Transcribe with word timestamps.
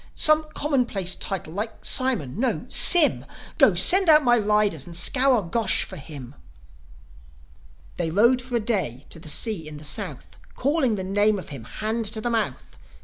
Some 0.15 0.49
commonplace 0.55 1.13
title, 1.13 1.53
like 1.53 1.85
Simon? 1.85 2.39
No 2.39 2.65
Sym! 2.69 3.23
Go, 3.59 3.75
send 3.75 4.09
out 4.09 4.23
my 4.23 4.35
riders, 4.35 4.87
and 4.87 4.97
scour 4.97 5.43
Gosh 5.43 5.83
for 5.83 5.95
him." 5.95 6.33
They 7.97 8.09
rode 8.09 8.41
for 8.41 8.55
a 8.55 8.59
day 8.59 9.05
to 9.11 9.19
the 9.19 9.29
sea 9.29 9.67
in 9.67 9.77
the 9.77 9.83
South, 9.85 10.37
Calling 10.55 10.95
the 10.95 11.03
name 11.03 11.37
of 11.37 11.49
him, 11.49 11.65
hand 11.65 12.05
to 12.05 12.19
the 12.19 12.31
mouth. 12.31 12.79